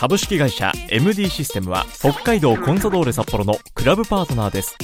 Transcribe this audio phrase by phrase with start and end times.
[0.00, 4.74] 株式会社 MD システムは北海道コンサドーレ札幌のクラブパートナーです。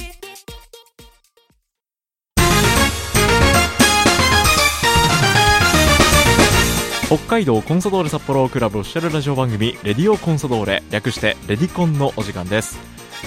[7.07, 12.77] 北海道コンサドーレ札幌クラブオフィシャルラジオ番組レディオコンサドーレ略してレディコンのお時間です。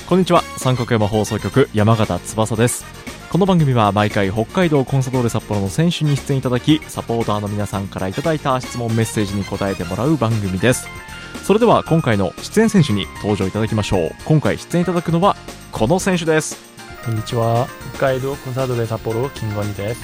[0.09, 0.43] こんにちは。
[0.59, 2.85] 三角山放送局山形翼です。
[3.33, 10.87] この番組は毎回北海道コンサドーレ札幌の選手に出演いただきサポーターの皆さんからいただいた質問メッセージに答えてもらう番組です。
[11.43, 15.37] それでは今回の出演選手に登場いただきましょう今回出演いただくのは
[15.73, 16.71] この選手です
[17.05, 17.67] こんにちは。
[17.95, 20.03] 北海道コンサートで札幌金ゴニです。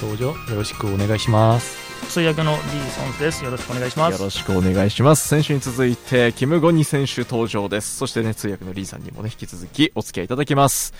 [0.00, 1.76] どうぞよろしくお願いします。
[2.08, 3.44] 通訳のリーソンズです。
[3.44, 4.12] よろしくお願いします。
[4.12, 10.94] よろしくお願いします選手に続いてキム・ゴニ選手登場ですそしてね通訳のリーさんにもね引き続きお付き合いいただきます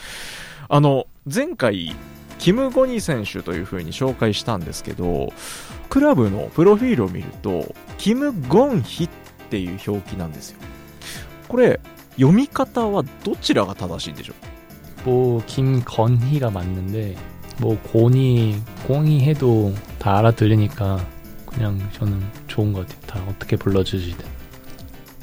[0.69, 1.95] あの前回
[2.41, 5.33] キム・ゴニ選手というふうに紹介したんですけど
[5.91, 9.09] クラブのプロフィールを見るとキム・ゴンヒっ
[9.50, 10.60] ていう表記なんですよ
[11.48, 11.80] これ
[12.16, 14.34] 読み方はどちらが正しいんでしょ
[15.06, 17.16] う 뭐 김건희가 맞는데
[17.60, 21.06] 뭐 고니 공이 해도 다 알아들으니까
[21.46, 23.24] 그냥 저는 좋은 것 같아요.
[23.24, 24.26] 다 어떻게 불러주시든.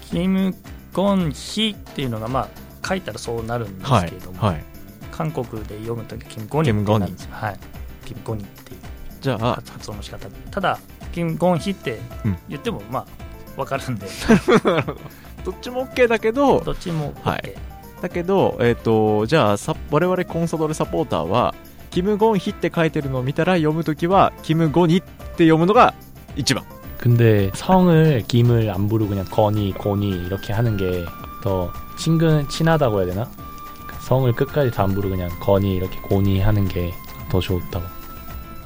[0.00, 0.54] キム・
[0.92, 4.64] ゴンヒっていうのが、まあ、書いたらそうなるんですはいけれども、はい
[5.10, 7.28] 韓国で読むときキム・ゴニってなんですよ。
[7.32, 7.58] はい。
[8.06, 8.80] キム・ゴニっていう
[9.20, 10.34] じゃあ発音の仕方で。
[10.50, 10.78] ただ、
[11.12, 13.06] キム・ゴンヒってうん言っても、まあ、
[13.56, 14.06] わかるんで、
[15.44, 17.28] どっちも OK だけどどっちも OK。
[17.30, 17.54] はい
[18.00, 21.54] だけど、えっ、と、じゃあ、さ我々コンソドレサポーターは、
[21.90, 25.94] キム・ゴンヒって書いてるのを見たら読むときは、キム・ゴニって読むのが
[26.34, 26.64] 一番。
[26.98, 31.04] 근데 성을 김을 안 부르고 그냥 건이 고니 이렇게 하는 게
[31.44, 33.30] 더 친근 친하다고 해야 되나?
[34.00, 36.92] 성을 끝까지 다 안 부르고 그냥 건이 이렇게 고니 하는 게
[37.30, 37.84] 더 좋다고.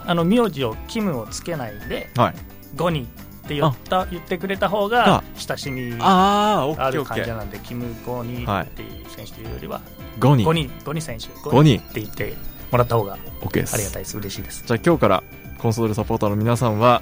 [0.07, 2.35] あの、名字をキムをつけないで、はい
[2.75, 3.07] ゴニ
[3.44, 7.24] って言った言ってくれた方がが、親しみあるケーオッケー。
[7.24, 9.82] 感じなんで、キム・ゴニっていう選手というよりは、
[10.20, 10.44] ゴニ。
[10.44, 12.36] ゴニ、ゴニ選手、ゴニって言って
[12.72, 13.74] もらった方が OK です。
[13.74, 14.18] ありがたいです。
[14.18, 14.64] 嬉しいです。
[14.66, 15.24] じゃあ今日から
[15.58, 17.02] コンソドレサポーターの皆さんは、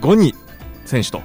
[0.00, 0.34] ゴニ
[0.84, 1.22] 選手と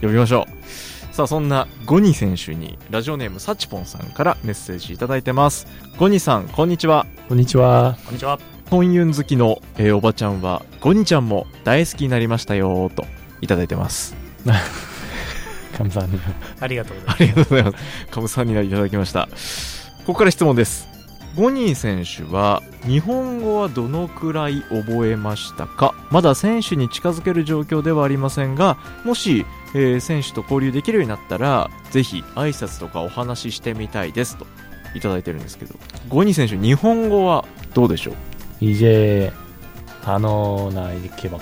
[0.00, 1.14] 呼びましょう。
[1.14, 5.66] さあそんなゴニ選手にラジオネームサチポンさんからメッセージいただいてます。
[5.98, 7.06] ゴニさん、こんにちは。
[7.28, 7.96] konnichiwa.
[8.04, 8.38] こんにちは。
[8.70, 13.04] 本ユン好きの、えーおばちゃんは、ゴニちゃんも大好きになりましたよと
[13.41, 14.15] いただいてます。
[15.77, 16.31] 감사합니다.
[16.59, 18.07] ありがとうございまありがとうございます。
[18.11, 19.27] カムさんにいただきました。
[20.05, 20.87] ここから質問です。
[21.35, 29.43] ゴニー選手は日本語はどのくらい覚えましたかまだ選手に近づける状況ではありませんがもし、
[29.73, 34.45] えー選手と交流できるようになったらぜひ挨拶とかお話ししてみたいですと
[34.93, 35.73] いただいてるんですけど
[36.07, 38.13] ゴニー選手日本語はどうでしょう
[38.61, 39.33] 이제
[40.05, 41.41] 단어나 이렇게 막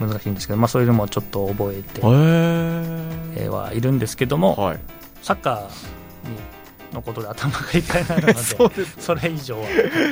[0.00, 4.78] 難しいんですけど、まあ、そういうのもちょっと覚えて、はいるんですけども、はい。
[5.22, 5.60] サッカー
[6.30, 6.36] に
[6.94, 9.66] のことで頭がいっぱいになるので、 それ以上は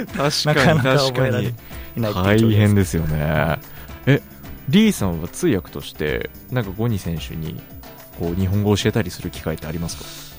[0.06, 1.52] 確かになかなか覚えられい
[1.96, 3.58] ない大変ですよね。
[4.06, 4.20] え
[4.68, 7.60] リーさんは通訳としてなんかゴニ選手に
[8.18, 10.31] こう日本語を教えたりする機会ってありますか？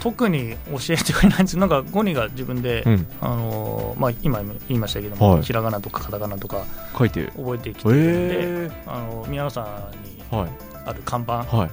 [0.00, 3.06] 特に教えてくれないんですなんかゴニが自分で、うん。
[3.20, 5.42] あのーまあ、今言いましたけども、はい。
[5.42, 6.64] ひらがなとかカタカナとか
[6.98, 7.20] 書いて。
[7.20, 9.64] へ覚えてきてるんで、えあの宮野さん
[10.04, 10.50] にはい。
[10.86, 11.70] ある看板はい。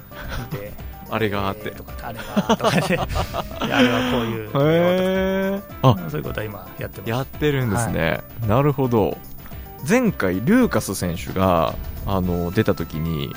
[0.52, 0.72] 見て
[1.10, 1.68] あれがあって。
[1.68, 4.50] えーとかあれがとかでいやあれはこういうへ
[5.56, 5.96] えあ。
[6.08, 7.10] そういうことは今やってます。
[7.10, 9.16] やってるんですね、なるほど。
[9.88, 11.74] 前回ルーカス選手が
[12.06, 13.32] あの出た時に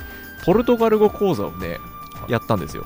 [0.45, 1.77] ポルトガル語講座をね
[2.27, 2.85] やったんですよ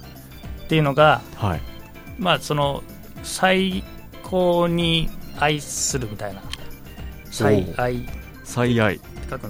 [0.71, 1.61] っていうのが、はい、
[2.17, 2.81] まあその
[3.23, 3.83] 最
[4.23, 6.41] 高に愛するみたいな。
[7.29, 8.07] 最愛。
[8.45, 9.01] 最愛、ね、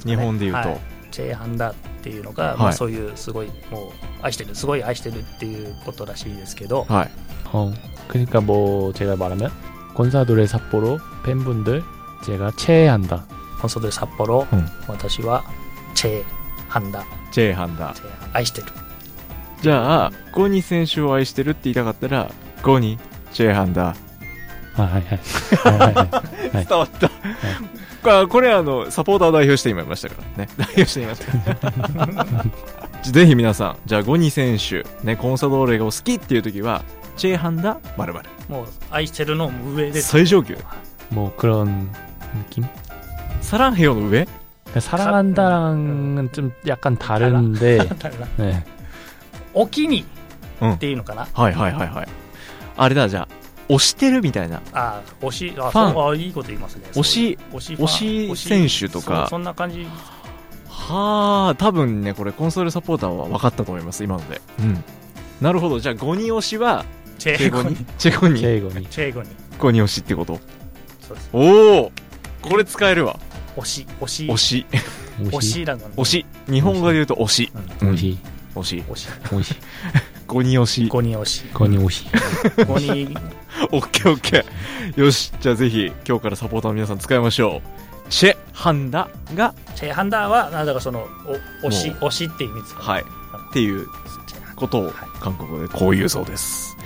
[0.03, 0.79] 日本でいうと、はい、
[1.11, 3.91] チェーハンだっていうのが、はい、まあ、そういうすごいもう
[4.23, 6.85] 愛してるすごい愛してるっていうことらしいですけど。
[6.89, 7.11] はい、
[7.53, 7.71] 어、
[8.09, 9.51] 그러니까뭐제가말하면
[9.93, 11.83] 권사돌의삿포로팬분들
[12.23, 12.51] 제가
[12.89, 13.23] ハンダ
[13.61, 15.43] コンサドル札幌、うん、私は
[15.93, 16.25] チェー・
[16.67, 17.93] ハンダチェー・ハンダ
[18.33, 18.67] 愛してる
[19.62, 22.30] じゃあゴニ選手を愛してるって言いたかったら
[22.62, 22.98] ゴニ
[23.32, 23.94] チェーハンダ
[24.76, 25.18] 아, 하이, 하이.
[25.62, 26.08] 하이, 하이,
[26.52, 26.66] 하이.
[26.66, 27.08] 伝わった、
[28.02, 31.22] これこれあのサポーター代表して今いましたからね 代表していまし
[33.02, 36.84] たぜひ皆さんじゃあゴニ選手ねコンサドーレがお好きっていう時は
[37.16, 40.58] チェーハンダまるまるもう愛してるの上です最上級
[41.10, 41.90] 뭐 그런
[42.50, 42.66] 느낌?
[43.40, 44.26] サランヘヨの上
[44.64, 48.64] 그러니까 사랑한다랑은 좀 약간 다른데 誰だ 네.
[49.53, 50.05] おきに
[50.63, 52.07] っていうのかな、はいはいはいはい。
[52.77, 53.27] あれだじゃあ
[53.69, 54.61] 押してるみたいな。
[54.73, 56.11] あ押しあファン。
[56.11, 56.83] あいいこと言いますね。
[56.91, 59.27] 押し推し押し選手とか。
[59.29, 59.87] そんな感じ。
[60.67, 64.83] はあ多分ねこれコンソールサポーターは分かったと思います今ので、うん、
[65.39, 65.79] なるほど。
[65.79, 66.85] じゃあ5人押しは
[67.17, 70.39] チェゴにチェゴにチェゴにチェゴに5人推しってこと？
[71.01, 71.29] そうです。
[71.33, 71.91] おお
[72.41, 73.19] これ使えるわ。
[73.55, 74.25] 押し押し。
[74.25, 74.65] 押し。
[75.27, 75.63] 押し。
[75.65, 77.51] だ、し日本語で言うと押し、
[77.81, 78.17] うん、推し。
[78.55, 78.81] 推しい。
[78.81, 79.07] 推しい。
[79.07, 79.55] 推しい。
[80.27, 82.05] 五人推しい五人推しい五人推し
[82.57, 83.19] 5人
[83.71, 88.09] オッケーよしじゃあぜひ今日からサポーターの皆さん使いましょう。
[88.09, 89.53] チェハンダが。
[89.75, 91.05] チェハンダはなんだかその
[91.63, 92.81] お推し推しっていう意味ですか？
[92.81, 93.01] はい。
[93.01, 93.87] っていう
[94.55, 96.77] ことを韓国語でこういうそうです、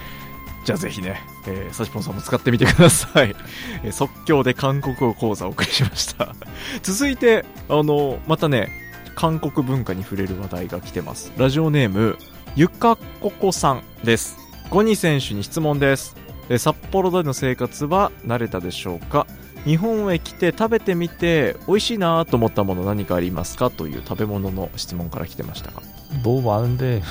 [0.66, 3.36] じゃあぜひね、えー、サシポンさんも使ってみてください。
[3.84, 6.34] えー、即興で韓国語講座をお送りしました。
[6.82, 8.70] 続いて、あの、またね、
[9.15, 11.33] 韓国文化に触れる話題が来てます。
[11.37, 12.17] ラジオネーム、
[12.57, 14.39] ゆかここさんです。
[14.71, 16.17] ゴニ選手に質問です。
[16.49, 19.27] えー札幌での生活は慣れたでしょうか
[19.65, 25.83] 日本へ来て食べてみて美味しいなと思ったもの何かありますかという食べ物の質問から来てましたが
[26.25, 27.03] 너무 많은데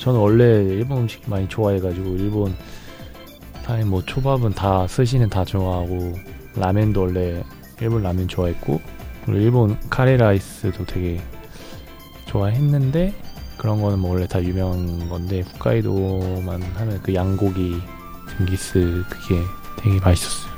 [0.00, 2.56] 저는 원래 일본 음식 많이 좋아해가지고 일본
[3.64, 6.14] 사실 뭐 초밥은 다 스시는 다 좋아하고
[6.56, 7.44] 라면도 원래
[7.80, 8.80] 일본 라면 좋아했고
[9.28, 11.20] 그리고 일본 카레 라이스도 되게
[12.26, 13.14] 좋아했는데
[13.58, 17.80] 그런 거는 뭐 원래 다 유명한 건데 홋카이도만 하면 그 양고기
[18.36, 19.40] 징기스 그게
[19.82, 20.54] 되게 맛있었어요.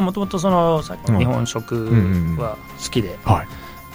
[0.00, 1.90] もともとそのさうん日本食
[2.38, 3.48] は好きで、はい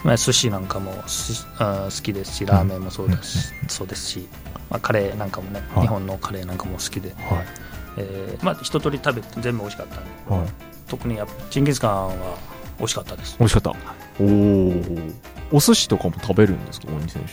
[0.04, 4.28] まあ、寿司なんかもすあ好きですしラーメンもそうですし,、そうですし、
[4.70, 7.46] まあ、カレーなんかもね、はい日本のカレーなんかも好きで、はい
[7.98, 10.50] えーまあ、一通り食べて全部美味しかったんで、はい
[10.88, 12.38] 特にやっぱジンギスカンは
[12.80, 13.76] 美味しかったです美味しかった。
[14.20, 14.74] おお。
[15.54, 17.30] お寿司とかも食べるんですか、大西選手。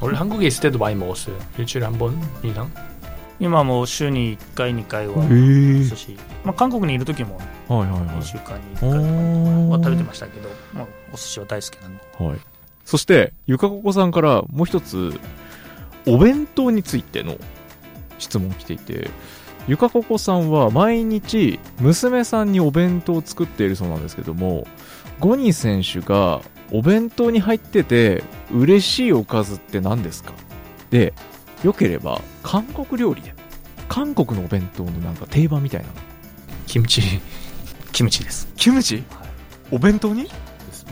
[0.00, 1.36] 원래 한국에 있을 때도 많이 먹었어요.
[1.58, 2.68] 일주일에 한 번 이상?
[3.40, 7.38] 今もう週に1回2回はへ寿司、まあ、韓国にいる時も
[7.68, 8.76] はいはい2は週間にい。
[8.76, 12.38] 1回おは食べてましたけど、まあ、お寿司は大好きなんではい。
[12.84, 15.20] そして、ゆかここさんからもう一つ、
[16.06, 17.36] お弁当についての
[18.18, 19.10] 質問来ていて、
[19.66, 24.66] ゆかここさんは毎日娘さんにお弁当を作っているそうなんですけども、
[25.20, 26.40] ゴニー選手が
[26.72, 28.22] お弁当に入ってて
[28.52, 30.32] 嬉しいおかずって何ですか
[30.90, 31.12] で、
[31.62, 33.34] よければ韓国料理で、
[33.88, 35.88] 韓国のお弁当のなんか定番みたいな。
[36.66, 37.20] 김치
[37.92, 39.02] キムチですキムチ
[39.70, 40.28] お弁当に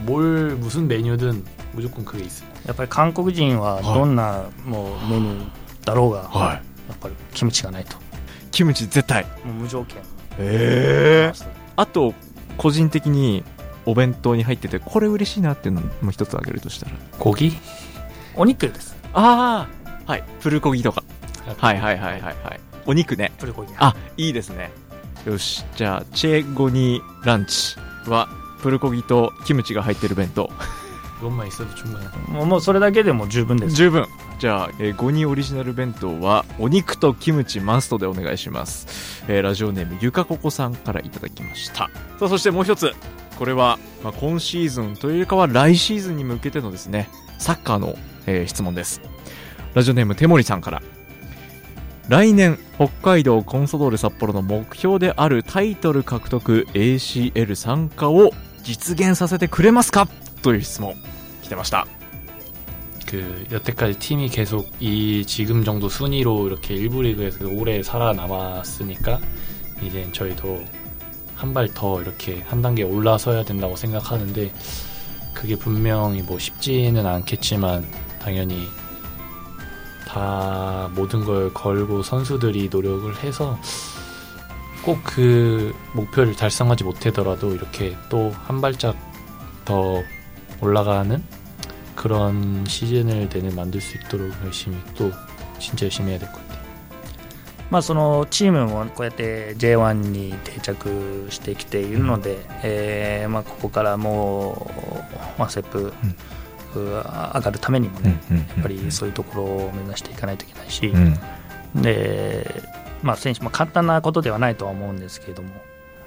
[0.05, 2.49] 뭘 무슨 메뉴든 무조건 그게 있어요.
[2.67, 5.47] やっぱり韓国人はどんなもうメニュー
[5.85, 6.55] だろうが、はい。
[6.55, 6.63] や
[6.95, 7.97] っぱりキムチがないと
[8.52, 9.26] キムチ絶対。
[9.44, 10.02] もう無条件へ
[10.40, 11.34] え。
[11.76, 12.14] あと、
[12.58, 13.44] 個人的に
[13.86, 16.92] お弁当に入ってて、これ嬉しいなっていうのも一つあげるとしたら。
[17.18, 17.54] 고 기?
[18.36, 19.68] お肉ですあ
[20.08, 20.24] あはい。
[20.42, 21.04] プルコギとか。
[21.58, 22.60] はいはいはいはいはい。
[22.86, 23.32] お肉ね。
[23.40, 24.72] プルコギあ、いいですね。
[25.26, 25.66] よし。
[25.76, 27.76] じゃあ、チェゴニランチ
[28.08, 28.28] は、
[28.62, 30.50] プルコギとキムチが入ってる弁当。
[31.21, 32.07] 그것만 있어도 충분해.
[32.29, 34.07] もうもうそれだけでも十分です十分。
[34.39, 39.25] じゃあ、えー、ゴニオリジナル弁当は、お肉とキムチマストでお願いします。
[39.29, 41.75] えーラジオネームゆかここさんからいただきました。
[41.75, 41.91] さ
[42.23, 42.93] あ、そしてもう一つ。
[43.39, 49.01] これは、まあ、今シーズンというよりかは来シーズンに向けてのですね、サッカーの、えー質問です。
[49.75, 50.83] ラジオネーム手森さんから。
[52.09, 58.31] 来年、北海道コンソドーレ札幌の目標であるタイトル獲得 ACL 参加を
[58.63, 60.09] 実現させてくれますか
[60.43, 60.95] という質問
[61.43, 61.87] 来てました。
[63.07, 69.21] 그 여태까지 팀이 계속 이 지금 정도 순위로 이렇게 일부 리그에서 오래 살아남았으니까
[69.83, 70.65] 이제 저희도
[71.37, 74.53] 한 발 더 이렇게 한 단계 올라서야 된다고 생각하는데
[75.35, 77.87] 그게 분명히 뭐 쉽지는 않겠지만
[78.21, 78.67] 당연히
[80.09, 83.59] 다 모든 걸 걸고 선수들이 노력을 해서
[84.83, 88.97] 꼭 그 목표를 달성하지 못하더라도 이렇게 또 한 발짝
[89.65, 90.03] 더
[90.61, 91.23] 올라가는
[91.95, 95.11] 그런 시즌을 내내 만들 수 있도록 열심히 또
[95.59, 96.57] 진짜 열심히 해야 될 것 같아요.
[97.71, 104.71] まあ、そのチームもこうやって J1 に定着してきているので、えーまあ、ここからも
[105.37, 105.93] う、まあ、セップ、
[106.75, 112.63] 上がるためにもね、うんやっぱりそういうところを目指していかないといけないし、うんで
[113.03, 115.51] まあ、選手も簡単なことではないとは思うんですけれども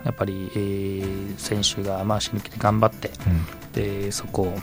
[0.05, 3.11] やっぱり、えー選手がまあ死ぬ気で頑張って
[3.73, 4.53] でそこを、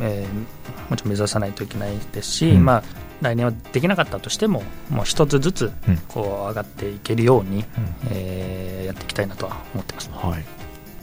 [0.00, 2.82] えーもちろん目指さないといけないですし、うんまあ、
[3.22, 7.64] 来年はできなかったとしてももう一つずつうんこう上がっていけるように、
[8.10, 10.10] えーやっていきたいなとは思ってます。
[10.12, 10.44] はい。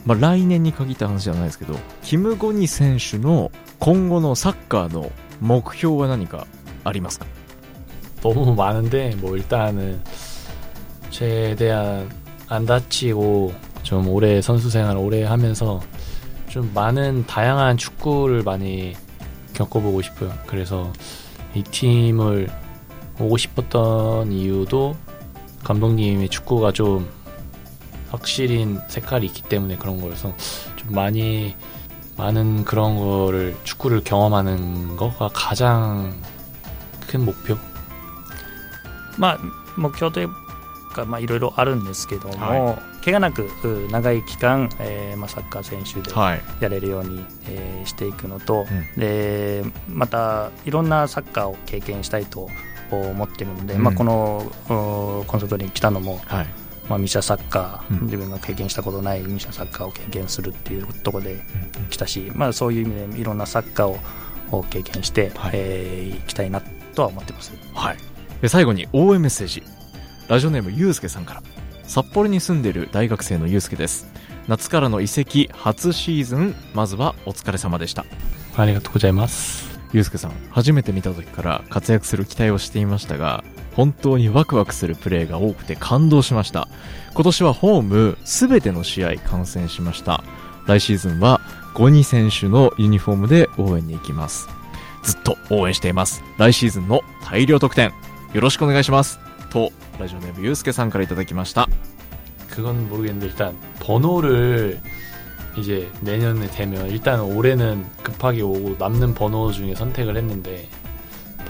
[0.06, 6.46] まあ、来年に限った話じゃないですけど、キム・ゴニ選手の今後のサッカーの目標は何か
[6.84, 7.26] ありますか
[8.22, 10.00] 너무 많은데 뭐 일단은
[11.10, 12.08] 최대한
[12.48, 13.52] 안 다치고
[13.86, 15.80] 좀 오래 선수 생활 오래 하면서
[16.48, 18.94] 좀 많은 다양한 축구를 많이
[19.54, 20.32] 겪어보고 싶어요.
[20.46, 20.92] 그래서
[21.54, 22.48] 이 팀을
[23.18, 24.96] 오고 싶었던 이유도
[25.64, 27.08] 감독님의 축구가 좀
[28.10, 30.34] 확실히 색깔이 있기 때문에 그런 거여서
[30.76, 31.54] 좀 많이
[32.16, 36.14] 많은 그런 거를 축구를 경험하는 거가 가장
[37.06, 37.56] 큰 목표
[39.18, 39.38] まあ、
[39.76, 40.28] 目標という
[40.97, 46.41] か、まあ、いろいろあるんですけども、は怪我なくう長い期間、えーまあ、サッカー選手ではい。
[46.59, 52.49] やれるように、えーしていくのと、うんでまたいろんなサッカーを経験したいと
[52.91, 56.47] 思ってるので、うんまあ、このうコンサートに来たのも、はい。
[56.89, 61.41] まあ、ミシャサッカー、うん自分が経験したことないミシャサッカーを経験するっていうところで
[61.89, 63.99] 来たし、まあ、そういう意味でいろんなサッカーを
[64.49, 66.61] を経験して、はいえー行きたいな
[66.95, 67.51] とは思ってます。
[67.73, 67.97] はい。
[68.41, 69.63] で、最後に応援メッセージ。
[70.27, 71.43] ラジオネームゆうすけさんから。
[71.83, 74.07] 札幌に住んでいる大学生のゆうすけです。
[74.49, 78.05] 夏からの移籍初シーズン、まずはお疲れ様でした。
[78.57, 79.79] ありがとうございます。
[79.93, 86.67] ゆうすけさん、初めて見た時から活躍する期待をしていましたが、本当にワクワクするプレーが多くて感動しました。
[87.13, 90.25] 今年はホームすべての試合観戦しました。
[90.65, 91.39] 来シーズンは
[91.73, 94.49] ゴニ選手のユニフォームで応援に行きます。
[95.03, 96.21] ずっと応援しています。
[96.37, 97.93] 来シーズンの大量得点、
[98.33, 99.19] よろしくお願いします。
[99.49, 101.68] と、 ラジオネームゆうすけさんからいただきました。
[102.50, 104.80] 그건 모르겠는데 일단 번호를
[105.56, 110.68] 이제 내년에 되면 일단 올해는 급하게 오고 남는 번호 중에 선택을 했는데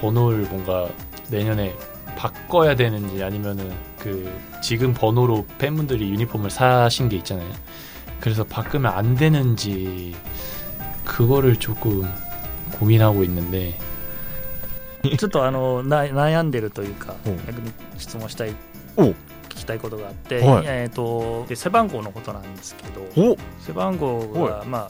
[0.00, 0.88] 번호를 뭔가
[1.28, 1.74] 내년에
[2.16, 4.32] 바꿔야 되는지 아니면은 그
[4.62, 7.50] 지금 번호로 팬분들이 유니폼을 사신 게 있잖아요.
[8.20, 10.14] 그래서 바꾸면 안 되는지
[11.04, 12.08] 그거를 조금
[12.72, 13.76] 고민하고 있는데
[15.17, 18.55] ちょっとあの な悩んでるというか逆に質問したい
[18.95, 19.13] お。
[19.49, 20.63] 聞きたいことがあって、はい。
[20.67, 23.37] えー、とで背番号のことなんですけどお。
[23.59, 24.89] 背番号が、ま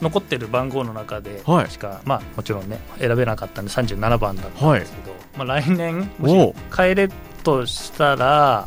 [0.00, 1.70] 残ってる番号の中ではい。
[1.70, 6.54] しか、まあ、もちろんね選べなかったんで37番だったんですけど、まあ、来年もしお。
[6.74, 7.08] 変えれ
[7.44, 8.66] としたら。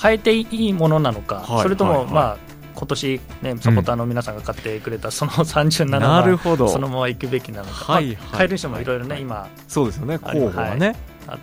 [0.00, 1.62] 変えていいものなのか、はい。
[1.62, 2.04] それとも、はい。
[2.04, 2.12] はい。
[2.12, 2.45] まあ
[2.76, 6.68] 今年、ね、サポーターの皆さんが買ってくれたその37が、なるほど。
[6.68, 10.18] そのまま行くべきなのか、はいはい買える人もいろいろね、今そうですよね。
[10.18, 10.94] 候補はね、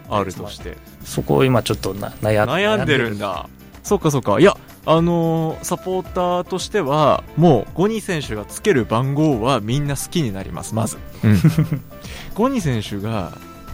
[0.10, 0.78] あるとして。
[1.04, 3.48] そこを今ちょっと悩悩んでるんだ。
[3.84, 4.40] そうかそうか。
[4.40, 10.76] いやあのー、サポーターとしてはもうゴニー選手がつける番号はみんな好きになります。
[10.76, 11.40] まず、うん、
[12.36, 13.32] ゴニー選手が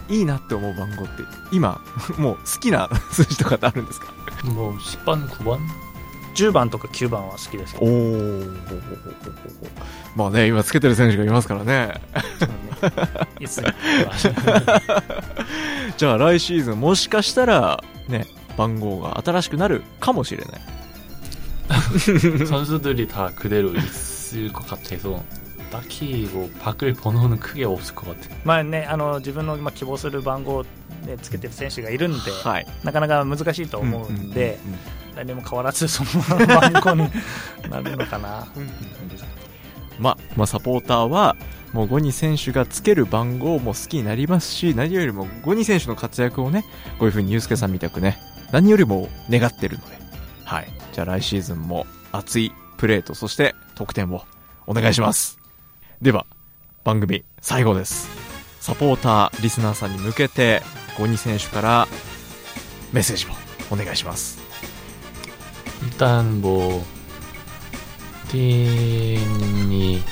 [0.08, 1.80] いいなって思う番号って今
[2.18, 4.12] もう好きな数字とかってあるんですか？
[4.46, 5.60] もう失敗の5番
[6.35, 8.57] 10番とか9番は好きですけおど、ー。
[10.15, 11.87] まあね、今つけてる選手がいますからね。
[11.87, 12.01] ね、
[13.39, 13.73] いつ に
[15.97, 20.61] じゃあ来シーズンもしかしたら、ね、番号が新しくなるかもしれない。
[22.45, 25.23] 선수들이 다 그대로 있을 것 같아서
[25.71, 28.37] 딱히 뭐 바꿀 번호는 크게 없을 것 같아요.
[28.43, 30.63] まあね、あの自分のまあ希望する番号
[31.05, 32.67] でつけてる選手がいるんで、はい。
[32.83, 34.79] なかなか難しいと思うんで、うんうんうん
[35.16, 37.10] 来年も変わらずそのまま番号に
[37.70, 38.46] なるのかな。
[39.98, 41.36] まあ、まあ、サポーターは、
[41.72, 46.64] もうゴニ選手がつける番号も好きになりますし、何よりもゴニ選手の活躍をね、
[46.98, 48.18] こういう風にユースケさんみたくね、
[48.50, 49.98] 何よりも願ってるので、
[50.44, 50.68] はい。
[50.92, 54.24] じゃあ来シーズンも熱いプレーと、そして得点を
[54.66, 55.38] お願いします。
[56.02, 56.26] では、
[56.82, 58.08] 番組最後です。
[58.60, 60.62] サポーター、リスナーさんに向けて、
[60.98, 61.88] ゴニ選手から
[62.92, 63.30] メッセージを
[63.72, 64.39] お願いします。
[65.82, 66.84] 일단 뭐
[68.28, 70.02] 팀이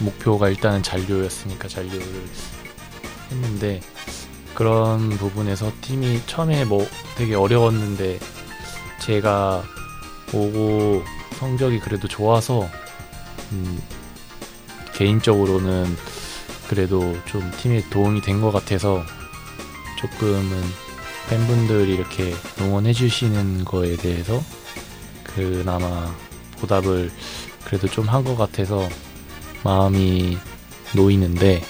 [0.00, 2.26] 목표가 일단은 잔류였으니까 잔류를
[3.30, 3.80] 했는데
[4.54, 8.18] 그런 부분에서 팀이 처음에 뭐 되게 어려웠는데
[9.00, 9.62] 제가
[10.32, 11.02] 오고
[11.38, 12.68] 성적이 그래도 좋아서
[13.52, 13.80] 음,
[14.94, 15.96] 개인적으로는
[16.68, 19.02] 그래도 좀 팀에 도움이 된 것 같아서
[19.98, 20.62] 조금은
[21.28, 24.42] 팬분들이 이렇게 응원해 주시는 거에 대해서
[25.34, 26.12] 그나마
[26.58, 27.10] 보답을
[27.64, 28.88] 그래도 좀 한 것 같아서
[29.64, 30.36] 마음이
[30.94, 31.62] 놓이는데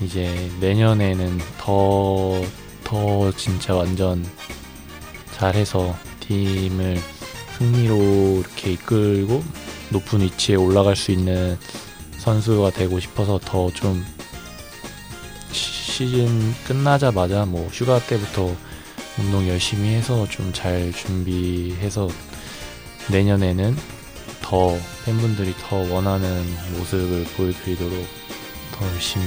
[0.00, 2.40] 이제 내년에는 더,
[2.84, 4.24] 더 진짜 완전
[5.36, 6.98] 잘해서 팀을
[7.58, 9.42] 승리로 이렇게 이끌고
[9.90, 11.58] 높은 위치에 올라갈 수 있는
[12.18, 14.04] 선수가 되고 싶어서 더 좀
[15.52, 18.54] 시즌 끝나자마자 뭐 휴가 때부터
[19.18, 22.08] 운동 열심히 해서 좀 잘 준비해서
[23.11, 23.77] 내년에는
[24.41, 26.45] 더 팬분들이 더 원하는
[26.77, 28.05] 모습을 보여드리도록
[28.73, 29.25] 더 열심히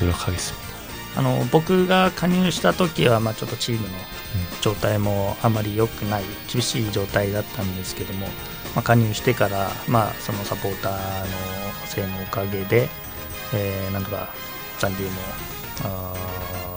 [0.00, 0.68] 노력하겠습니다.
[1.16, 3.94] あの僕が加入した時は、まあ、ちょっとチームの
[4.60, 8.26] 状態もあまり良くない厳しい状態だったんですけども、
[8.76, 10.96] まあ、加入してから、まあ、そのサポーターの
[11.86, 12.88] せいのおかげで、
[13.52, 14.28] えーなんとか
[14.78, 15.10] 残留も
[15.84, 16.14] あ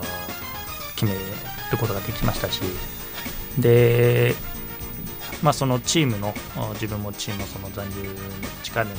[0.02, 1.20] ー決める
[1.80, 2.62] ことができましたし
[3.60, 4.34] で、
[5.43, 6.35] まあ、そのチームの
[6.75, 8.15] 自分もチームのその残留の
[8.63, 8.93] 力に、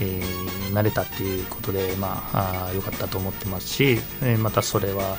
[0.00, 5.16] えーなれたっていうことで、まあ、あー良かったと思ってますし、えーまたそれは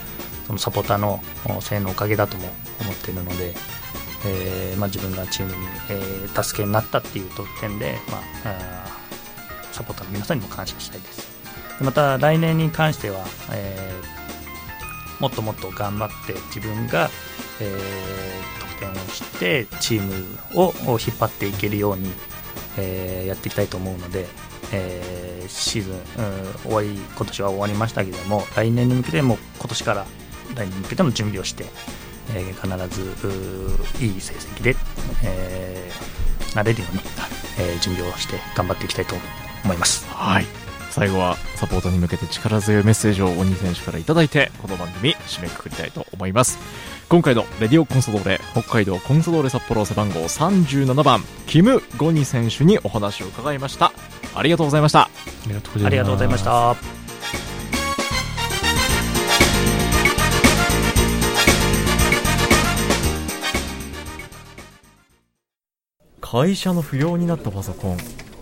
[0.48, 1.22] そのサポーターの
[1.62, 2.48] 声援のおかげだとも
[2.82, 3.54] 思っているので、
[4.26, 5.58] えーまあ、自分がチームに、
[5.90, 7.30] えー助けになったっていう
[7.60, 8.88] 点で、まあ、あ
[9.72, 11.28] サポーターの皆さんにも感謝したいです。
[11.82, 14.14] また来年に関しては、えー
[15.20, 17.10] もっともっと頑張って自分が、
[17.62, 20.14] えー得点をしてチーム
[20.56, 22.12] を引っ張っていけるように、
[22.78, 24.26] えーやっていきたいと思うので、
[24.72, 26.02] えーシーズン、うん
[26.64, 30.06] 終わり今年は終わりましたけども来年に向けても今年から
[30.56, 31.66] 来年に向けての準備をして、
[32.36, 34.76] えー必ずいい成績で、
[35.24, 37.02] えーなれるように、
[37.60, 39.16] えー準備をして頑張っていきたいと
[39.64, 40.06] 思います。
[40.10, 40.63] はい。
[40.94, 46.60] 最後はサポートに向けて力強いメッセージを鬼選手からいただいて、この番組締めくくりたいと思います。
[47.10, 53.92] 今回のレディオコンソドーレ、北海道コンソドーレ札幌背番号37番、キム・ゴニ選手にお話を伺いました。
[54.36, 55.02] ありがとうございました。
[55.02, 55.10] あ
[55.48, 55.88] りがとうございます。
[55.88, 56.76] ありがとうございました。
[66.22, 67.98] 会社の不要になったパソコン、